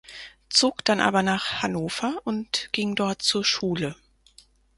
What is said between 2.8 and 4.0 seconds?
dort zur Schule.